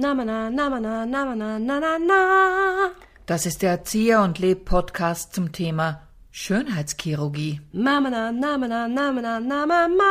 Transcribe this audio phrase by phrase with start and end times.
[0.00, 2.90] Namana, namana, namana, na,
[3.26, 7.60] Das ist der Erzieher und Leb Podcast zum Thema Schönheitschirurgie.
[7.72, 10.04] Namana, namana, namana, namama.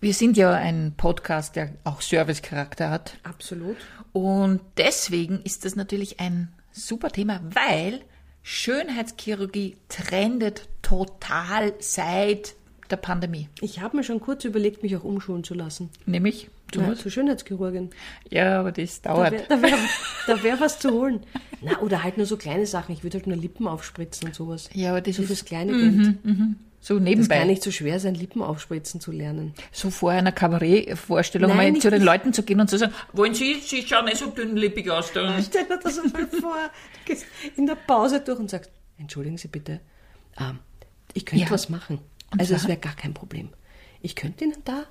[0.00, 3.18] Wir sind ja ein Podcast, der auch Servicecharakter hat.
[3.24, 3.76] Absolut.
[4.14, 8.00] Und deswegen ist das natürlich ein super Thema, weil
[8.42, 12.54] Schönheitschirurgie trendet total seit
[12.90, 13.50] der Pandemie.
[13.60, 15.90] Ich habe mir schon kurz überlegt, mich auch umschulen zu lassen.
[16.06, 16.48] Nämlich?
[16.72, 17.90] Du ja, zur Schönheitschirurgin.
[18.30, 19.34] Ja, aber das dauert.
[19.48, 19.78] Da wäre
[20.26, 21.20] wär, wär was zu holen.
[21.60, 22.92] Na, oder halt nur so kleine Sachen.
[22.92, 24.70] Ich würde halt nur Lippen aufspritzen und sowas.
[24.72, 26.24] Ja, aber das so ist fürs kleine Geld.
[26.24, 27.34] Mhm, so nebenbei.
[27.34, 29.54] Das kann nicht so schwer sein, Lippen aufspritzen zu lernen.
[29.70, 33.60] So vor einer Kabarettvorstellung mal zu den Leuten zu gehen und zu sagen, wollen Sie,
[33.60, 35.12] Sie schauen nicht so dünnlippig aus.
[35.12, 35.40] Da.
[35.42, 36.56] Stell dir das mal vor.
[37.04, 39.80] Du gehst in der Pause durch und sagst, entschuldigen Sie bitte,
[40.38, 40.60] ähm,
[41.12, 41.50] ich könnte ja.
[41.50, 41.98] was machen.
[42.30, 43.50] Und also es wäre gar kein Problem.
[44.00, 44.84] Ich könnte Ihnen da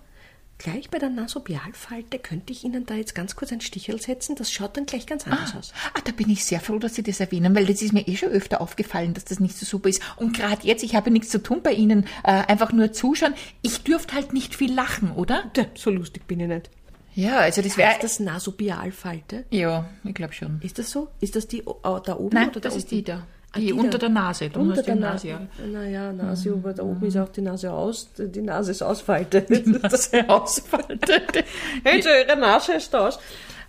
[0.60, 4.36] Gleich bei der Nasobialfalte könnte ich Ihnen da jetzt ganz kurz ein Stichel setzen.
[4.36, 5.74] Das schaut dann gleich ganz anders ah, aus.
[5.94, 8.18] Ah, da bin ich sehr froh, dass Sie das erwähnen, weil das ist mir eh
[8.18, 10.02] schon öfter aufgefallen, dass das nicht so super ist.
[10.18, 13.36] Und gerade jetzt, ich habe nichts zu tun bei Ihnen, äh, einfach nur zuschauen.
[13.62, 15.50] Ich dürfte halt nicht viel lachen, oder?
[15.56, 16.70] Ja, so lustig bin ich nicht.
[17.16, 17.94] Ja, also das wäre.
[17.94, 19.46] Ist das Nasobialfalte?
[19.52, 20.60] Ja, ich glaube schon.
[20.62, 21.08] Ist das so?
[21.22, 23.26] Ist das die oh, da oben Nein, oder das da ist die da.
[23.56, 24.50] Die, die unter der Nase.
[24.50, 25.28] Da unter der Nase.
[25.30, 25.42] Ja.
[25.72, 29.50] Naja, Nase, aber da oben ist auch die Nase aus, die Nase ist ausfaltet.
[29.50, 31.46] Die Nase ausfaltet.
[31.84, 33.20] also, ihre Nase ist aus.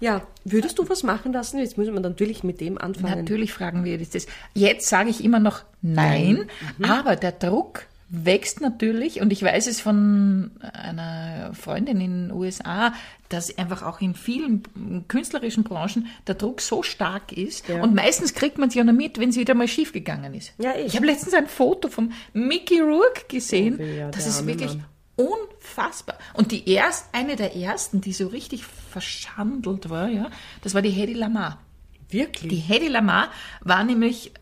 [0.01, 1.59] Ja, würdest du was machen lassen?
[1.59, 3.21] Jetzt müssen wir natürlich mit dem anfangen.
[3.21, 4.27] Natürlich fragen wir das.
[4.55, 6.47] Jetzt sage ich immer noch nein, nein.
[6.79, 6.85] Mhm.
[6.87, 12.93] aber der Druck wächst natürlich und ich weiß es von einer Freundin in den USA,
[13.29, 14.63] dass einfach auch in vielen
[15.07, 17.83] künstlerischen Branchen der Druck so stark ist ja.
[17.83, 20.53] und meistens kriegt man es ja noch mit, wenn es wieder mal schief gegangen ist.
[20.59, 20.87] Ja, ich.
[20.87, 24.85] ich habe letztens ein Foto von Mickey Rourke gesehen, oh, ja, das ist wirklich Mann.
[25.15, 26.19] unfassbar.
[26.35, 30.31] Und die erst eine der ersten, die so richtig verschandelt war, ja,
[30.63, 31.61] das war die Hedy Lamar.
[32.09, 32.51] Wirklich?
[32.51, 34.33] Die Hedy Lamar war nämlich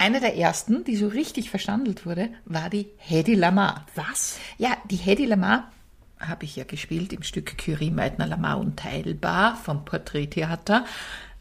[0.00, 3.86] eine der ersten, die so richtig verstandelt wurde, war die Hedy Lamar.
[3.94, 4.38] Was?
[4.56, 5.70] Ja, die Hedy Lamar
[6.18, 10.86] habe ich ja gespielt im Stück Curie, Meitner, Lamar unteilbar vom Porträttheater.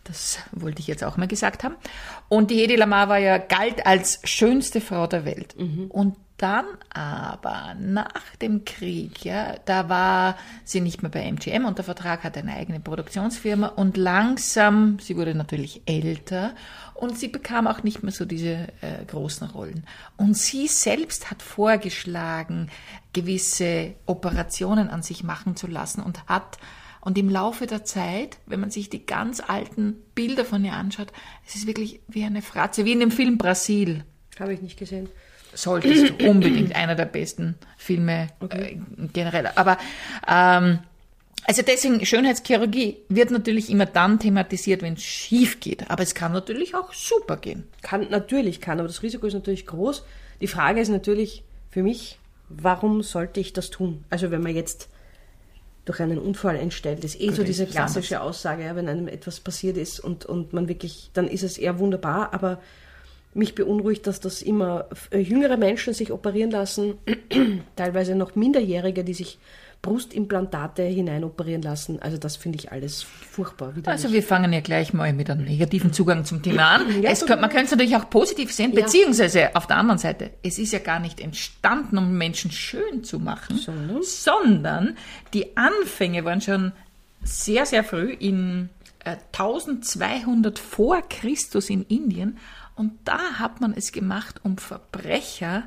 [0.04, 1.76] Das wollte ich jetzt auch mal gesagt haben.
[2.28, 5.56] Und die Hedy Lamar war ja galt als schönste Frau der Welt.
[5.58, 5.86] Mhm.
[5.90, 11.78] Und dann aber nach dem Krieg, ja, da war sie nicht mehr bei MGM und
[11.78, 16.56] der Vertrag hat eine eigene Produktionsfirma und langsam, sie wurde natürlich älter
[16.96, 19.86] und sie bekam auch nicht mehr so diese äh, großen Rollen.
[20.18, 22.70] Und sie selbst hat vorgeschlagen,
[23.14, 26.58] gewisse Operationen an sich machen zu lassen und hat
[27.02, 31.12] und im Laufe der Zeit, wenn man sich die ganz alten Bilder von ihr anschaut,
[31.48, 34.04] es ist wirklich wie eine Fratze, wie in dem Film Brasil.
[34.40, 35.10] Habe ich nicht gesehen.
[35.54, 38.80] Solltest du unbedingt einer der besten Filme okay.
[38.98, 39.48] äh, generell.
[39.56, 39.78] Aber
[40.28, 40.80] ähm,
[41.46, 45.90] also deswegen, Schönheitschirurgie wird natürlich immer dann thematisiert, wenn es schief geht.
[45.90, 47.64] Aber es kann natürlich auch super gehen.
[47.82, 50.04] Kann, natürlich kann, aber das Risiko ist natürlich groß.
[50.42, 54.04] Die Frage ist natürlich für mich, warum sollte ich das tun?
[54.10, 54.90] Also wenn man jetzt
[55.86, 59.40] durch einen Unfall entstellt, ist eh Gut, so diese klassische Aussage, ja, wenn einem etwas
[59.40, 62.62] passiert ist und, und man wirklich, dann ist es eher wunderbar, aber
[63.34, 66.96] mich beunruhigt, dass das immer jüngere Menschen sich operieren lassen,
[67.76, 69.38] teilweise noch Minderjährige, die sich
[69.82, 72.02] Brustimplantate hineinoperieren lassen.
[72.02, 73.74] Also das finde ich alles furchtbar.
[73.86, 77.02] Also wir fangen ja gleich mal mit einem negativen Zugang zum Thema an.
[77.02, 78.82] Ja, könnte, man könnte es natürlich auch positiv sehen, ja.
[78.82, 83.20] beziehungsweise auf der anderen Seite, es ist ja gar nicht entstanden, um Menschen schön zu
[83.20, 84.98] machen, sondern, sondern
[85.34, 86.74] die Anfänge waren schon
[87.24, 88.70] sehr, sehr früh in
[89.06, 92.38] äh, 1200 vor Christus in Indien
[92.80, 95.64] und da hat man es gemacht, um Verbrecher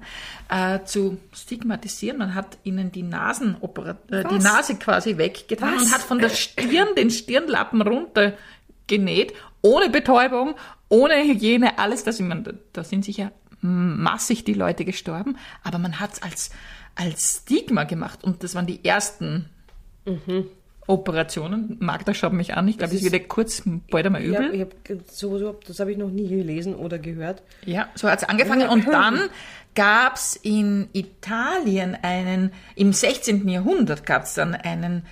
[0.49, 2.17] äh, zu stigmatisieren.
[2.17, 5.83] Man hat ihnen die, Nasenoper äh, die Nase quasi weggetan Was?
[5.83, 10.55] und hat von der Stirn den Stirnlappen runtergenäht, ohne Betäubung,
[10.89, 12.19] ohne Hygiene, alles das.
[12.19, 13.31] Meine, da sind sicher
[13.61, 16.51] massig die Leute gestorben, aber man hat es als,
[16.95, 19.51] als Stigma gemacht und das waren die ersten
[20.07, 20.47] mhm.
[20.87, 21.77] Operationen.
[21.81, 22.67] Magda schaut mich an.
[22.67, 24.47] Ich glaube, es wird kurz bald einmal übel.
[24.47, 27.43] Ja, ich hab so, das habe ich noch nie gelesen oder gehört.
[27.65, 28.69] Ja, so hat es angefangen.
[28.69, 29.29] Und dann
[29.75, 33.49] gab es in Italien einen, im 16.
[33.49, 35.05] Jahrhundert gab es dann einen,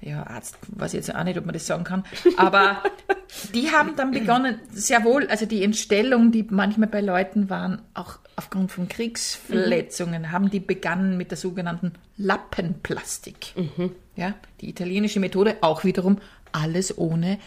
[0.00, 2.04] ja, Arzt, weiß ich jetzt auch nicht, ob man das sagen kann,
[2.38, 2.82] aber
[3.54, 8.18] die haben dann begonnen, sehr wohl, also die Entstellung, die manchmal bei Leuten waren, auch
[8.40, 10.32] aufgrund von Kriegsverletzungen, mhm.
[10.32, 13.52] haben die begonnen mit der sogenannten Lappenplastik.
[13.54, 13.92] Mhm.
[14.16, 14.32] Ja,
[14.62, 16.16] die italienische Methode, auch wiederum
[16.50, 17.38] alles ohne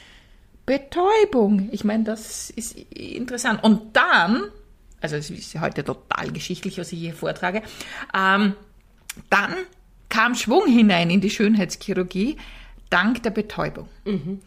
[0.68, 1.70] Betäubung.
[1.72, 3.64] Ich meine, das ist interessant.
[3.64, 4.44] Und dann,
[5.02, 7.64] also es ist heute total geschichtlich, was ich hier vortrage,
[8.16, 8.54] ähm,
[9.32, 9.56] dann
[10.10, 12.38] kam Schwung hinein in die Schönheitschirurgie,
[12.92, 13.90] dank der Betäubung.
[14.06, 14.42] Mhm.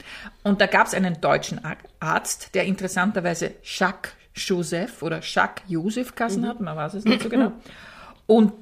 [0.45, 1.61] Und da gab es einen deutschen
[1.99, 6.49] Arzt, der interessanterweise Jacques Joseph oder Jacques Joseph Kassen mhm.
[6.49, 7.53] hat, man weiß es nicht so genau.
[8.27, 8.53] Und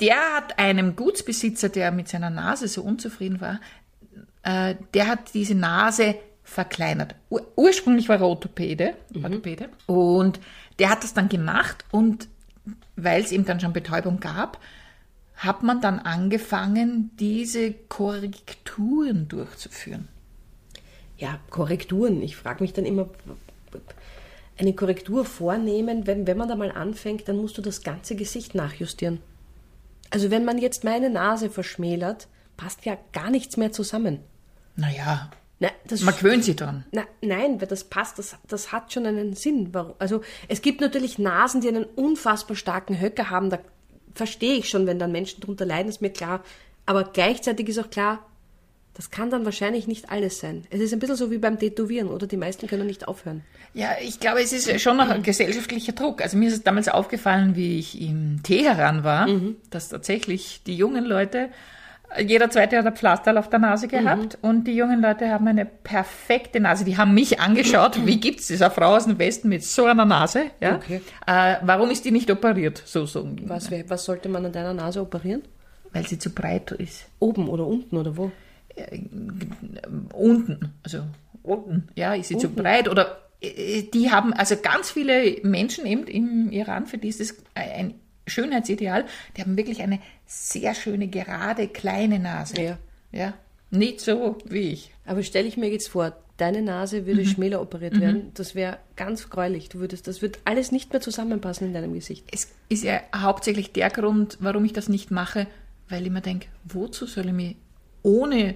[0.00, 3.60] der hat einem Gutsbesitzer, der mit seiner Nase so unzufrieden war,
[4.42, 7.14] äh, der hat diese Nase verkleinert.
[7.30, 9.24] Ur ursprünglich war er Orthopäde, mhm.
[9.24, 10.40] Orthopäde und
[10.78, 12.28] der hat das dann gemacht und
[12.96, 14.58] weil es ihm dann schon Betäubung gab,
[15.36, 20.08] hat man dann angefangen, diese Korrekturen durchzuführen.
[21.16, 22.22] Ja, Korrekturen.
[22.22, 23.08] Ich frage mich dann immer,
[24.56, 28.54] eine Korrektur vornehmen, wenn, wenn man da mal anfängt, dann musst du das ganze Gesicht
[28.54, 29.20] nachjustieren.
[30.10, 34.20] Also wenn man jetzt meine Nase verschmälert, passt ja gar nichts mehr zusammen.
[34.76, 35.30] Naja,
[35.60, 35.70] na,
[36.02, 36.84] man gewöhnt sich dran.
[36.92, 39.72] Na, nein, weil das passt, das, das hat schon einen Sinn.
[39.98, 43.58] Also es gibt natürlich Nasen, die einen unfassbar starken Höcker haben, da
[44.14, 46.42] verstehe ich schon, wenn dann Menschen darunter leiden, ist mir klar.
[46.86, 48.26] Aber gleichzeitig ist auch klar,
[48.94, 50.62] das kann dann wahrscheinlich nicht alles sein.
[50.70, 52.28] Es ist ein bisschen so wie beim Tätowieren, oder?
[52.28, 53.42] Die meisten können nicht aufhören.
[53.74, 56.22] Ja, ich glaube, es ist schon noch ein gesellschaftlicher Druck.
[56.22, 59.56] Also mir ist es damals aufgefallen, wie ich im Teheran war, mhm.
[59.70, 61.48] dass tatsächlich die jungen Leute,
[62.24, 64.48] jeder zweite hat ein Pflaster auf der Nase gehabt mhm.
[64.48, 66.84] und die jungen Leute haben eine perfekte Nase.
[66.84, 70.04] Die haben mich angeschaut, wie gibt es dieser Frau aus dem Westen mit so einer
[70.04, 70.52] Nase?
[70.60, 70.76] Ja?
[70.76, 71.00] Okay.
[71.26, 72.80] Äh, warum ist die nicht operiert?
[72.84, 73.28] So, so.
[73.42, 75.42] Was, was sollte man an deiner Nase operieren?
[75.92, 77.06] Weil sie zu breit ist.
[77.18, 78.30] Oben oder unten oder wo?
[78.76, 79.00] Äh,
[80.12, 81.04] unten, also
[81.42, 86.06] unten, ja, ist sie zu breit oder äh, die haben, also ganz viele Menschen eben
[86.06, 87.94] im Iran, für die ist das ein
[88.26, 89.04] Schönheitsideal,
[89.36, 92.60] die haben wirklich eine sehr schöne, gerade, kleine Nase.
[92.60, 92.78] Ja.
[93.12, 93.34] ja.
[93.70, 94.92] Nicht so wie ich.
[95.04, 97.26] Aber stelle ich mir jetzt vor, deine Nase würde mhm.
[97.26, 98.00] schmäler operiert mhm.
[98.00, 99.68] werden, das wäre ganz gräulich.
[99.68, 102.26] Du würdest, das wird alles nicht mehr zusammenpassen in deinem Gesicht.
[102.32, 105.46] Es ist ja hauptsächlich der Grund, warum ich das nicht mache,
[105.88, 107.56] weil ich mir denke, wozu soll ich mich
[108.04, 108.54] ohne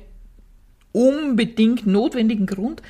[0.92, 2.82] unbedingt notwendigen Grund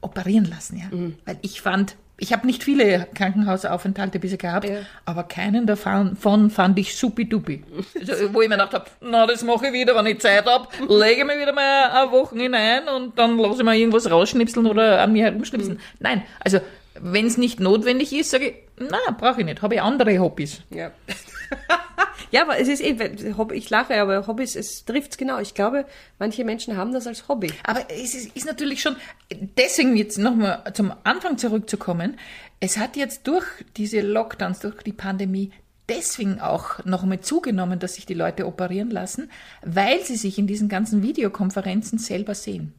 [0.00, 0.78] operieren lassen.
[0.78, 0.96] Ja?
[0.96, 1.16] Mhm.
[1.24, 4.78] Weil ich fand, ich habe nicht viele Krankenhausaufenthalte bisher gehabt, ja.
[5.04, 7.62] aber keinen davon fand ich supidupi.
[8.00, 10.68] Also, wo ich mir gedacht habe, na, das mache ich wieder, wenn ich Zeit habe,
[10.88, 15.02] lege mir wieder mal eine Woche hinein und dann lasse ich mal irgendwas rausschnipseln oder
[15.02, 15.76] an mir herumschnipseln.
[15.76, 15.82] Mhm.
[16.00, 16.60] Nein, also
[17.00, 20.62] wenn es nicht notwendig ist, sage ich, na, brauche ich nicht, habe ich andere Hobbys.
[20.70, 20.90] Ja.
[22.30, 25.38] ja, aber es ist eben, ich lache, aber Hobbys, es trifft es genau.
[25.38, 25.86] Ich glaube,
[26.18, 27.52] manche Menschen haben das als Hobby.
[27.64, 28.96] Aber es ist, ist natürlich schon,
[29.30, 32.18] deswegen jetzt nochmal zum Anfang zurückzukommen,
[32.60, 33.44] es hat jetzt durch
[33.76, 35.52] diese Lockdowns, durch die Pandemie
[35.88, 39.30] deswegen auch noch einmal zugenommen, dass sich die Leute operieren lassen,
[39.62, 42.74] weil sie sich in diesen ganzen Videokonferenzen selber sehen.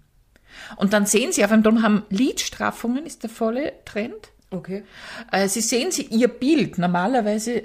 [0.75, 4.31] Und dann sehen sie auf einem, darum haben Lidstraffungen ist der volle Trend.
[4.49, 4.83] Okay.
[5.31, 6.77] Äh, sie sehen sie ihr Bild.
[6.77, 7.63] Normalerweise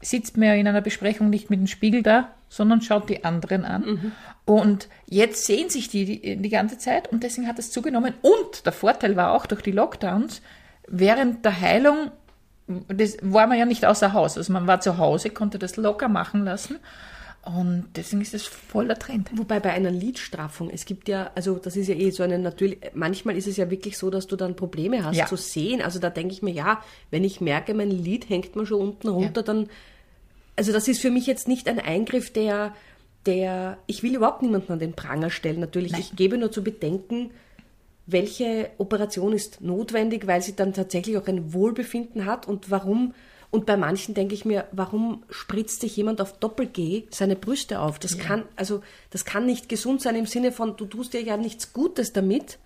[0.00, 3.64] sitzt man ja in einer Besprechung nicht mit dem Spiegel da, sondern schaut die anderen
[3.64, 3.82] an.
[3.82, 4.12] Mhm.
[4.44, 8.14] Und jetzt sehen sich die, die die ganze Zeit und deswegen hat es zugenommen.
[8.22, 10.42] Und der Vorteil war auch durch die Lockdowns,
[10.88, 12.10] während der Heilung,
[12.88, 14.36] das war man ja nicht außer Haus.
[14.36, 16.78] Also man war zu Hause, konnte das locker machen lassen.
[17.42, 19.30] Und deswegen ist es voller Trend.
[19.32, 22.78] Wobei bei einer Lidstraffung, es gibt ja, also das ist ja eh so eine natürlich,
[22.92, 25.24] manchmal ist es ja wirklich so, dass du dann Probleme hast ja.
[25.26, 25.80] zu sehen.
[25.80, 29.08] Also da denke ich mir, ja, wenn ich merke, mein Lid hängt mir schon unten
[29.08, 29.42] runter, ja.
[29.42, 29.70] dann,
[30.60, 32.74] also das ist für mich jetzt nicht ein Eingriff, der,
[33.24, 35.92] der, ich will überhaupt niemanden an den Pranger stellen, natürlich.
[35.92, 36.02] Nein.
[36.02, 37.30] Ich gebe nur zu bedenken,
[38.04, 43.14] welche Operation ist notwendig, weil sie dann tatsächlich auch ein Wohlbefinden hat und warum
[43.50, 47.98] und bei manchen denke ich mir, warum spritzt sich jemand auf Doppel-G seine Brüste auf?
[47.98, 48.22] Das ja.
[48.22, 51.72] kann, also, das kann nicht gesund sein im Sinne von, du tust dir ja nichts
[51.72, 52.58] Gutes damit.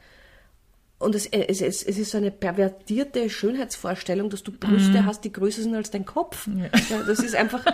[1.04, 5.06] Und es, es, es, es ist so eine pervertierte Schönheitsvorstellung, dass du Brüste mhm.
[5.06, 6.48] hast, die größer sind als dein Kopf.
[6.48, 6.64] Ja.
[6.64, 7.64] Ja, das ist einfach,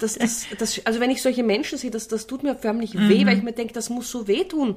[0.00, 3.08] das, das, das, also wenn ich solche Menschen sehe, das, das tut mir förmlich mhm.
[3.08, 4.76] weh, weil ich mir denke, das muss so wehtun.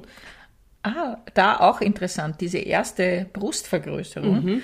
[0.82, 4.62] Ah, da auch interessant, diese erste Brustvergrößerung mhm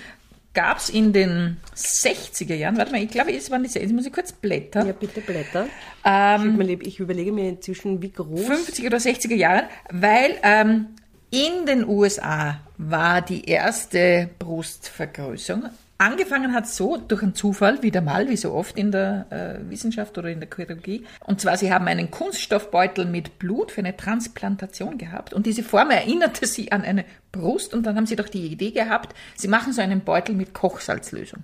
[0.52, 4.07] gab es in den 60er Jahren, warte mal, ich glaube, es waren die 60er, muss
[4.07, 4.87] ich kurz blättern.
[4.87, 5.66] Ja, bitte blätter.
[6.04, 8.49] Ähm, ich, ich, überlege mir inzwischen, wie groß.
[8.49, 10.88] 50er oder 60er Jahren, weil ähm,
[11.30, 15.70] in den USA war die erste Brustvergrößerung
[16.00, 20.16] Angefangen hat so durch einen Zufall, wieder mal, wie so oft in der äh, Wissenschaft
[20.16, 21.04] oder in der Chirurgie.
[21.26, 25.34] Und zwar, sie haben einen Kunststoffbeutel mit Blut für eine Transplantation gehabt.
[25.34, 27.75] Und diese Form erinnerte sie an eine Brust.
[27.75, 31.42] Und dann haben sie doch die Idee gehabt, sie machen so einen Beutel mit Kochsalzlösung.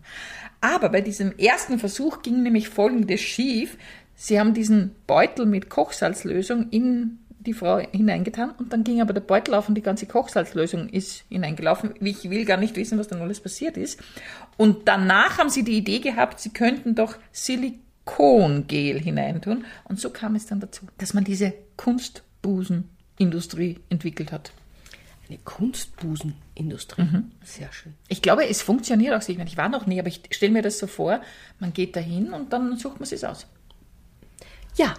[0.62, 3.76] Aber bei diesem ersten Versuch ging nämlich Folgendes schief.
[4.14, 9.21] Sie haben diesen Beutel mit Kochsalzlösung in die Frau hineingetan und dann ging aber der
[9.21, 11.95] Beutel auf und die ganze Kochsalzlösung ist hineingelaufen.
[12.00, 14.00] Ich will gar nicht wissen, was dann alles passiert ist.
[14.57, 19.65] Und danach haben sie die Idee gehabt, sie könnten doch Silikongel hineintun.
[19.85, 24.53] Und so kam es dann dazu, dass man diese Kunstbusenindustrie entwickelt hat.
[25.29, 27.03] Eine Kunstbusenindustrie.
[27.03, 27.33] Mhm.
[27.43, 27.95] Sehr schön.
[28.09, 29.29] Ich glaube, es funktioniert auch.
[29.29, 31.21] Ich, meine, ich war noch nie, aber ich stelle mir das so vor,
[31.59, 33.49] man geht da hin und dann sucht man es aus.
[34.76, 34.95] Ja,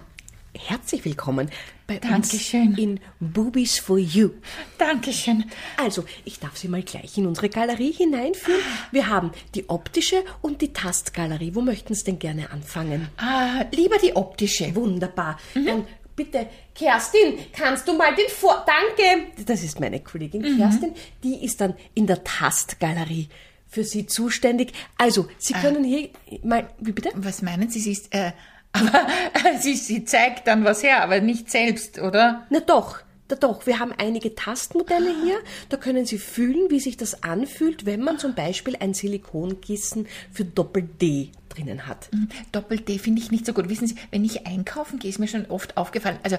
[0.57, 1.49] herzlich willkommen
[1.85, 2.69] bei Dankeschön.
[2.69, 4.31] uns in Boobies for You.
[4.77, 5.45] Dankeschön.
[5.77, 8.61] Also, ich darf Sie mal gleich in unsere Galerie hineinführen.
[8.91, 11.55] Wir haben die optische und die Tastgalerie.
[11.55, 13.09] Wo möchten Sie denn gerne anfangen?
[13.17, 14.75] Ah, lieber die optische.
[14.75, 15.39] Wunderbar.
[15.53, 15.65] Mhm.
[15.65, 18.65] Dann bitte, Kerstin, kannst du mal den Vor...
[18.65, 19.27] Danke!
[19.45, 20.57] Das ist meine Kollegin mhm.
[20.57, 20.93] Kerstin.
[21.23, 23.29] Die ist dann in der Tastgalerie
[23.69, 24.73] für Sie zuständig.
[24.97, 25.61] Also, Sie ah.
[25.61, 26.09] können hier
[26.43, 26.67] mal...
[26.79, 27.11] Wie bitte?
[27.15, 27.79] Was meinen Sie?
[27.79, 28.13] Sie ist...
[28.13, 28.31] Äh
[28.71, 29.07] aber
[29.59, 32.45] sie, sie zeigt dann was her, aber nicht selbst, oder?
[32.49, 32.99] Na doch.
[33.27, 35.37] Da doch, wir haben einige Tastmodelle hier.
[35.67, 40.45] Da können Sie fühlen, wie sich das anfühlt, wenn man zum Beispiel ein Silikonkissen für
[40.45, 42.07] Doppel-D drinnen hat.
[42.13, 42.29] Mhm.
[42.53, 43.67] Doppel-D finde ich nicht so gut.
[43.67, 46.19] Wissen Sie, wenn ich einkaufen gehe, ist mir schon oft aufgefallen.
[46.23, 46.37] Also,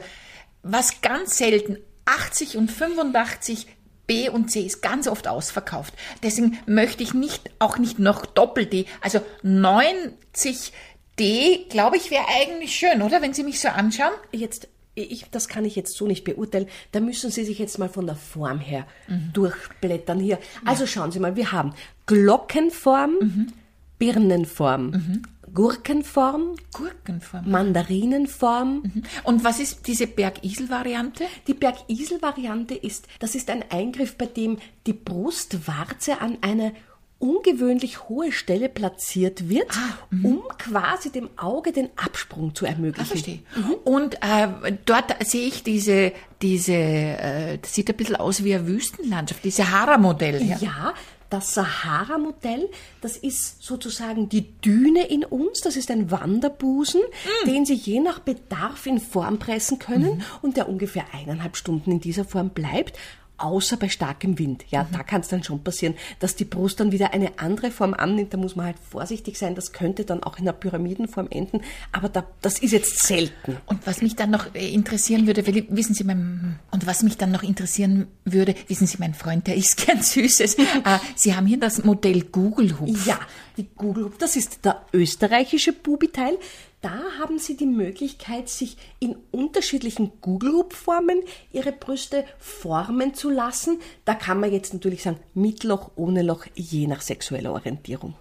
[0.62, 3.66] was ganz selten, 80 und 85
[4.06, 5.92] B und C ist ganz oft ausverkauft.
[6.22, 8.86] Deswegen möchte ich nicht, auch nicht noch Doppel-D.
[9.02, 10.72] Also 90
[11.18, 13.22] D, glaube ich, wäre eigentlich schön, oder?
[13.22, 14.12] Wenn Sie mich so anschauen.
[14.32, 16.68] Jetzt, ich, das kann ich jetzt so nicht beurteilen.
[16.92, 19.30] Da müssen Sie sich jetzt mal von der Form her mhm.
[19.32, 20.38] durchblättern hier.
[20.64, 20.88] Also ja.
[20.88, 21.74] schauen Sie mal, wir haben
[22.06, 23.52] Glockenform, mhm.
[23.98, 24.90] Birnenform.
[24.90, 25.22] Mhm.
[25.54, 28.82] Gurkenform, Gurkenform, Mandarinenform.
[28.82, 29.02] Mhm.
[29.24, 31.24] Und was ist diese Bergisel-Variante?
[31.46, 36.72] Die Bergisel-Variante ist, das ist ein Eingriff, bei dem die Brustwarze an einer
[37.18, 40.24] ungewöhnlich hohe Stelle platziert wird, ah, mhm.
[40.24, 43.02] um quasi dem Auge den Absprung zu ermöglichen.
[43.02, 43.40] Ah, verstehe.
[43.56, 43.74] Mhm.
[43.84, 48.66] Und äh, dort sehe ich diese, diese, äh, das sieht ein bisschen aus wie eine
[48.66, 50.42] Wüstenlandschaft, diese Sahara-Modell.
[50.42, 50.94] Ja, ja
[51.30, 52.70] das Sahara-Modell,
[53.00, 57.48] das ist sozusagen die Düne in uns, das ist ein Wanderbusen, mm.
[57.48, 60.22] den Sie je nach Bedarf in Form pressen können mm.
[60.40, 62.98] und der ungefähr eineinhalb Stunden in dieser Form bleibt
[63.38, 64.64] außer bei starkem Wind.
[64.70, 64.88] Ja, mhm.
[64.92, 68.34] da kann es dann schon passieren, dass die Brust dann wieder eine andere Form annimmt.
[68.34, 69.54] Da muss man halt vorsichtig sein.
[69.54, 71.62] Das könnte dann auch in einer Pyramidenform enden.
[71.92, 73.56] Aber da, das ist jetzt selten.
[73.66, 77.30] Und was mich dann noch äh, interessieren würde, wissen Sie, mein, und was mich dann
[77.30, 80.54] noch interessieren würde, wissen Sie, mein Freund, der isst gern Süßes.
[80.58, 83.06] Äh, Sie haben hier das Modell Google Hupf.
[83.06, 83.18] Ja,
[83.56, 86.38] die Google Hupf, das ist der österreichische Bubiteil.
[86.80, 93.80] Da haben Sie die Möglichkeit, sich in unterschiedlichen Google-Formen Ihre Brüste formen zu lassen.
[94.04, 98.14] Da kann man jetzt natürlich sagen, mit Loch, ohne Loch, je nach sexueller Orientierung.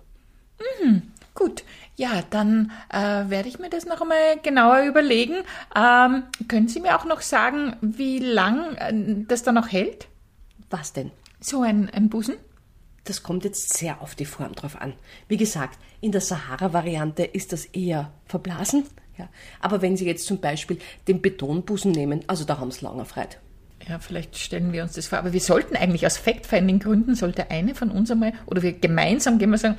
[0.82, 1.04] Mhm.
[1.36, 1.64] Gut,
[1.96, 5.36] ja, dann äh, werde ich mir das noch einmal genauer überlegen.
[5.76, 10.08] Ähm, können Sie mir auch noch sagen, wie lang äh, das dann noch hält?
[10.72, 11.12] Was denn?
[11.40, 12.38] So ein, ein Busen?
[13.08, 14.94] Das kommt jetzt sehr auf die Form drauf an.
[15.30, 18.84] Wie gesagt, in der Sahara-Variante ist das eher verblasen.
[19.18, 19.30] Ja.
[19.62, 23.38] Aber wenn Sie jetzt zum Beispiel den Betonbusen nehmen, also da haben Sie lange Freude.
[23.88, 25.20] Ja, vielleicht stellen wir uns das vor.
[25.20, 29.52] Aber wir sollten eigentlich aus Fact-Finding-Gründen, sollte eine von uns einmal, oder wir gemeinsam gehen
[29.52, 29.78] wir sagen,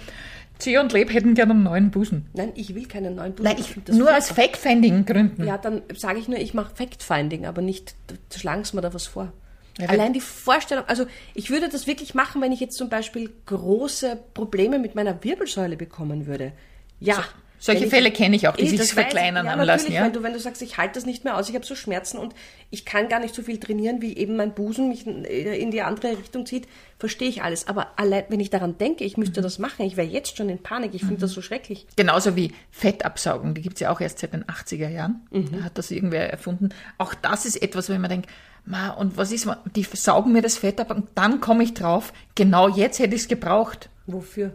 [0.58, 2.26] Zia und Leb hätten gerne einen neuen Busen.
[2.32, 3.44] Nein, ich will keinen neuen Busen.
[3.44, 5.44] Nein, ich, ich nur aus Fact-Finding-Gründen.
[5.46, 7.94] Ja, dann sage ich nur, ich mache Fact-Finding, aber nicht,
[8.34, 9.34] schlagen Sie mir da was vor.
[9.78, 13.30] Ja, Allein die Vorstellung, also ich würde das wirklich machen, wenn ich jetzt zum Beispiel
[13.46, 16.52] große Probleme mit meiner Wirbelsäule bekommen würde.
[16.98, 17.14] Ja.
[17.14, 17.22] So,
[17.60, 19.92] solche ich, Fälle kenne ich auch, die sich verkleinern ja, haben lassen.
[19.92, 21.74] Ja, wenn du, wenn du sagst, ich halte das nicht mehr aus, ich habe so
[21.74, 22.34] Schmerzen und
[22.70, 26.16] ich kann gar nicht so viel trainieren, wie eben mein Busen mich in die andere
[26.18, 26.68] Richtung zieht,
[26.98, 27.66] verstehe ich alles.
[27.66, 29.44] Aber allein, wenn ich daran denke, ich müsste mhm.
[29.44, 31.20] das machen, ich wäre jetzt schon in Panik, ich finde mhm.
[31.20, 31.86] das so schrecklich.
[31.96, 35.26] Genauso wie Fettabsaugung, die gibt es ja auch erst seit den 80er Jahren.
[35.30, 35.50] Mhm.
[35.52, 36.68] Da hat das irgendwer erfunden.
[36.96, 38.30] Auch das ist etwas, wenn man denkt,
[38.68, 42.12] Ma, und was ist, die saugen mir das Fett ab und dann komme ich drauf,
[42.34, 43.88] genau jetzt hätte ich es gebraucht.
[44.06, 44.52] Wofür?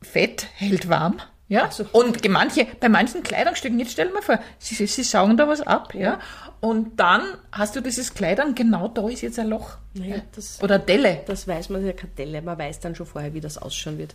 [0.00, 1.16] Fett hält warm.
[1.48, 1.84] Ja, so.
[1.90, 5.92] und manche, bei manchen Kleidungsstücken, jetzt stell mal vor, sie, sie saugen da was ab,
[5.92, 6.00] ja.
[6.00, 6.18] ja,
[6.60, 9.78] und dann hast du dieses Kleid an, genau da ist jetzt ein Loch.
[9.94, 11.22] Naja, das, Oder Delle.
[11.26, 14.14] Das weiß man ja keine Delle, man weiß dann schon vorher, wie das ausschauen wird.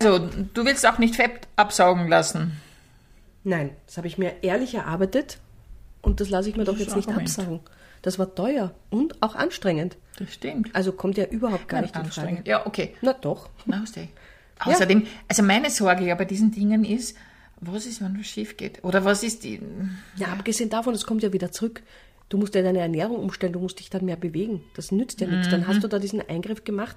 [0.00, 2.60] Also, du willst auch nicht Fett absaugen lassen?
[3.42, 5.38] Nein, das habe ich mir ehrlich erarbeitet
[6.02, 7.30] und das lasse ich mir das doch jetzt nicht Argument.
[7.30, 7.60] absagen.
[8.06, 9.96] Das war teuer und auch anstrengend.
[10.20, 10.72] Das stimmt.
[10.76, 12.40] Also kommt ja überhaupt gar nicht in Frage.
[12.44, 12.94] Ja, okay.
[13.02, 13.48] Na doch.
[13.64, 13.82] Na,
[14.60, 15.06] Außerdem, ja.
[15.26, 17.16] also meine Sorge ja bei diesen Dingen ist,
[17.60, 18.84] was ist, wenn was schief geht?
[18.84, 19.54] Oder was ist die.
[19.54, 21.82] Ja, ja, abgesehen davon, es kommt ja wieder zurück.
[22.28, 24.62] Du musst ja deine Ernährung umstellen, du musst dich dann mehr bewegen.
[24.76, 25.38] Das nützt ja mhm.
[25.38, 25.48] nichts.
[25.48, 26.94] Dann hast du da diesen Eingriff gemacht.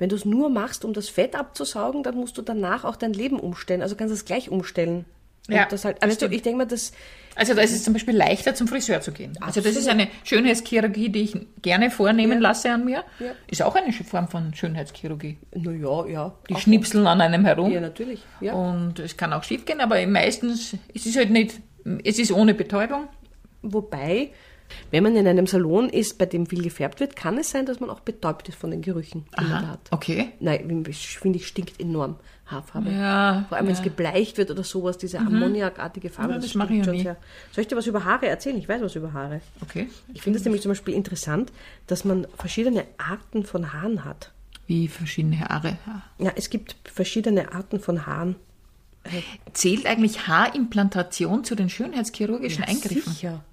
[0.00, 3.12] Wenn du es nur machst, um das Fett abzusaugen, dann musst du danach auch dein
[3.12, 3.82] Leben umstellen.
[3.82, 5.04] Also kannst du es gleich umstellen.
[5.48, 6.92] Ja, das halt, also ich denke mal, das.
[7.36, 9.32] Also da ist es zum Beispiel leichter, zum Friseur zu gehen.
[9.40, 12.48] Also das ist eine Schönheitschirurgie, die ich gerne vornehmen ja.
[12.48, 13.04] lasse an mir.
[13.18, 13.32] Ja.
[13.46, 15.38] Ist auch eine Form von Schönheitschirurgie.
[15.54, 16.34] Naja, ja.
[16.48, 17.70] Die schnipseln an einem herum.
[17.70, 18.20] Ja, natürlich.
[18.40, 18.54] Ja.
[18.54, 21.60] Und es kann auch schief gehen, aber meistens es ist es halt nicht,
[22.04, 23.08] es ist ohne Betäubung.
[23.62, 24.32] Wobei
[24.90, 27.80] Wenn man in einem Salon ist, bei dem viel gefärbt wird, kann es sein, dass
[27.80, 29.80] man auch betäubt ist von den Gerüchen, die Aha, man da hat.
[29.90, 30.30] okay.
[30.40, 32.16] Nein, finde ich, stinkt enorm
[32.50, 32.90] Haarfarbe.
[32.90, 33.84] Ja, Vor allem, wenn es ja.
[33.84, 36.32] gebleicht wird oder sowas, diese ammoniakartige Farbe.
[36.32, 37.02] Ja, das stinkt mache ich ja schon nie.
[37.02, 37.16] sehr.
[37.52, 38.56] Soll ich dir was über Haare erzählen?
[38.58, 39.40] Ich weiß was über Haare.
[39.62, 39.88] Okay.
[40.12, 41.52] Ich finde es nämlich zum Beispiel interessant,
[41.86, 44.32] dass man verschiedene Arten von Haaren hat.
[44.66, 45.78] Wie verschiedene Haare.
[46.18, 48.36] Ja, es gibt verschiedene Arten von Haaren.
[49.52, 53.12] Zählt eigentlich Haarimplantation zu den schönheitschirurgischen Eingriffen?
[53.12, 53.44] Sicher.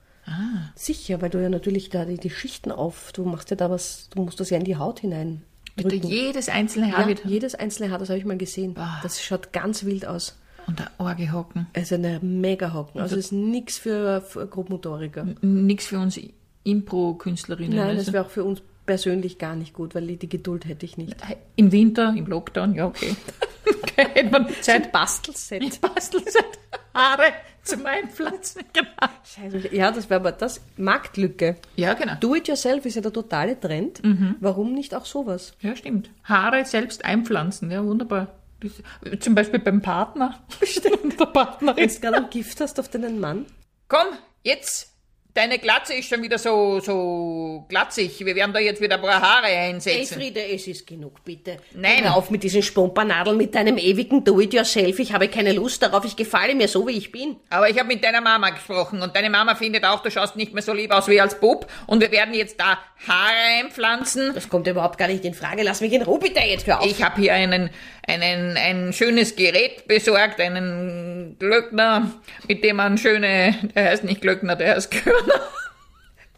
[0.76, 4.10] Sicher, weil du ja natürlich da die, die Schichten auf, du machst ja da was,
[4.10, 5.44] du musst das ja in die Haut hinein.
[5.78, 6.08] Bitte drücken.
[6.08, 8.74] jedes einzelne Haar Ja, wird jedes einzelne Haar, das habe ich mal gesehen.
[8.74, 9.00] Bah.
[9.04, 10.38] Das schaut ganz wild aus.
[10.68, 11.68] unter Orge hocken.
[11.74, 13.00] Also eine Mega-Hocken.
[13.00, 15.26] Also ist nichts für, für Grobmotoriker.
[15.42, 16.20] Nix für uns
[16.64, 17.78] Impro-Künstlerinnen.
[17.78, 18.04] Nein, also.
[18.04, 21.16] das wäre auch für uns persönlich gar nicht gut, weil die Geduld hätte ich nicht.
[21.56, 23.16] Im Winter, im Lockdown, ja, okay.
[23.84, 24.92] okay hätte man Zeit.
[24.92, 25.80] Bastelset.
[25.82, 26.60] Bastelset.
[26.98, 28.64] Haare zum Einpflanzen.
[28.74, 28.90] Genau.
[29.24, 29.76] Scheiße.
[29.76, 30.62] Ja, das wäre aber das.
[30.78, 31.58] Marktlücke.
[31.76, 32.14] Ja, genau.
[32.20, 34.04] Do it yourself ist ja der totale Trend.
[34.04, 34.36] Mhm.
[34.40, 35.54] Warum nicht auch sowas?
[35.62, 36.10] Ja, stimmt.
[36.24, 38.28] Haare selbst einpflanzen, ja, wunderbar.
[38.60, 40.40] Das- Zum Beispiel beim Partner.
[40.60, 41.78] Bestimmt der Partnerin.
[41.78, 43.46] Wenn du gerade ein Gift hast auf deinen Mann,
[43.88, 44.08] Komm,
[44.44, 44.94] jetzt.
[45.34, 48.26] Deine Glatze ist schon wieder so, so glatzig.
[48.26, 50.16] Wir werden da jetzt wieder ein paar Haare einsetzen.
[50.16, 51.58] Friede, es ist genug, bitte.
[51.76, 52.06] Nein.
[52.06, 54.98] Hör auf mit diesen Spompernadeln, mit deinem ewigen Do-it-yourself.
[54.98, 56.06] Ich habe keine Lust darauf.
[56.06, 57.36] Ich gefalle mir so, wie ich bin.
[57.52, 60.54] Aber ich habe mit deiner Mama gesprochen und deine Mama findet auch, du schaust nicht
[60.54, 64.34] mehr so lieb aus wie als Bub und wir werden jetzt da Haare einpflanzen.
[64.34, 65.62] Das kommt überhaupt gar nicht in Frage.
[65.62, 66.88] Lass mich in Ruhe, bitte, jetzt hör auf.
[66.88, 67.70] Ich habe hier einen,
[68.08, 72.12] einen, ein schönes Gerät besorgt, einen Glöckner,
[72.48, 75.42] mit dem man schöne, der heißt nicht Glöckner, der heißt Körner.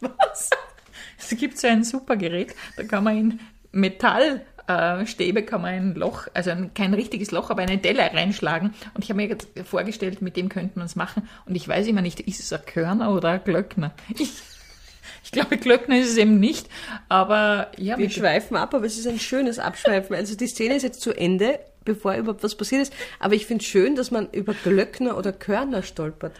[0.00, 0.50] Was?
[1.18, 3.40] Es gibt so ein super Gerät, da kann man in
[3.72, 8.74] Metallstäbe äh, kann man ein Loch, also ein- kein richtiges Loch, aber eine Delle reinschlagen.
[8.94, 11.28] Und ich habe mir jetzt vorgestellt, mit dem könnte man es machen.
[11.46, 13.92] Und ich weiß immer nicht, ist es ein Körner oder ein Glöckner?
[14.18, 14.32] Ich,
[15.24, 16.68] ich glaube, Glöckner ist es eben nicht,
[17.08, 20.14] aber ja, Wir schweifen ab, aber es ist ein schönes Abschweifen.
[20.16, 22.92] Also die Szene ist jetzt zu Ende, bevor überhaupt was passiert ist.
[23.18, 26.32] Aber ich finde schön, dass man über Glöckner oder Körner stolpert.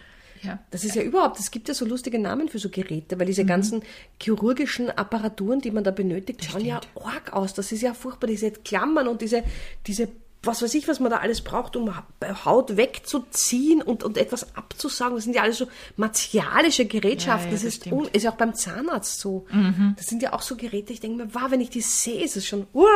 [0.43, 0.59] ja.
[0.71, 3.29] Das ist ja überhaupt, es gibt ja so lustige Namen für so Geräte, weil Mhm.
[3.31, 3.83] diese ganzen
[4.21, 7.53] chirurgischen Apparaturen, die man da benötigt, schauen ja arg aus.
[7.53, 9.43] Das ist ja furchtbar, diese Klammern und diese,
[9.87, 10.07] diese,
[10.43, 11.93] was weiß ich, was man da alles braucht, um
[12.45, 15.15] Haut wegzuziehen und, und etwas abzusaugen.
[15.15, 17.51] Das sind ja alles so martialische Gerätschaften.
[17.51, 17.85] Ja, ja, das das ist.
[17.85, 17.93] Mhm.
[17.93, 19.45] un, ist ja auch beim Zahnarzt so.
[19.95, 22.37] Das sind ja auch so Geräte, ich denke mir, wow, wenn ich die sehe, ist
[22.37, 22.87] es schon, wow.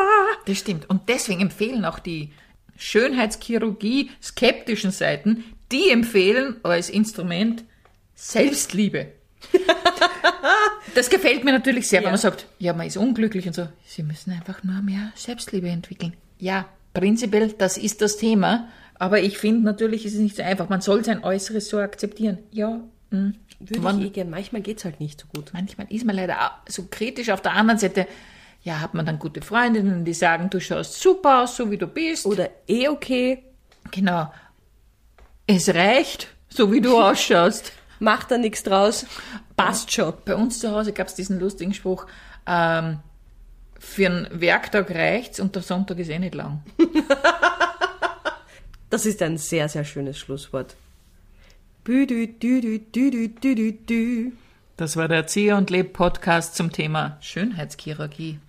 [0.47, 0.89] Das stimmt.
[0.89, 2.31] Und deswegen empfehlen auch die
[2.77, 7.63] Schönheitschirurgie skeptischen Seiten, die empfehlen als Instrument
[8.15, 9.11] Selbstliebe.
[10.95, 12.11] das gefällt mir natürlich sehr, wenn Ja.
[12.11, 13.67] man sagt, ja, man ist unglücklich und so.
[13.85, 16.13] Sie müssen einfach nur mehr Selbstliebe entwickeln.
[16.39, 18.67] Ja, prinzipiell, das ist das Thema.
[18.97, 20.69] Aber ich finde natürlich, ist es nicht so einfach.
[20.69, 22.39] Man soll sein Äußeres so akzeptieren.
[22.51, 22.79] Ja,
[23.11, 23.33] mh.
[23.59, 24.29] Würde Man- ich eh gern.
[24.29, 25.51] Manchmal geht's halt nicht so gut.
[25.53, 27.29] Manchmal ist man leider so kritisch.
[27.29, 28.07] Auf der anderen Seite,
[28.63, 31.87] ja, hat man dann gute Freundinnen, die sagen, du schaust super aus, so wie du
[31.87, 32.25] bist.
[32.25, 33.43] Oder eh okay,
[33.91, 34.31] Genau.
[35.47, 37.71] Es reicht, so wie du ausschaust.
[37.99, 39.05] macht da nichts draus,
[39.55, 40.13] passt schon.
[40.25, 42.07] Bei uns zu Hause gab es diesen lustigen Spruch,
[42.47, 42.99] ähm,
[43.79, 46.63] für einen Werktag reicht's und der Sonntag ist eh nicht lang.
[48.89, 50.75] Das ist ein sehr, sehr schönes Schlusswort.
[54.77, 58.39] Das war der Erzieher und Leb Podcast zum Thema Schönheitschirurgie.